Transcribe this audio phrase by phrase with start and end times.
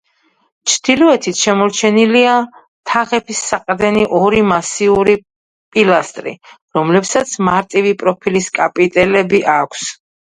[0.71, 2.37] ჩრდილოეთით შემორჩენილია
[2.91, 5.15] თაღების საყრდენი ორი მასიური
[5.77, 6.33] პილასტრი,
[6.79, 9.85] რომლებსაც მარტივი პროფილის კაპიტელები აქვს.